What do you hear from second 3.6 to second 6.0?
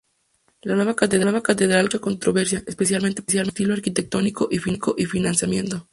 arquitectónico y financiamiento.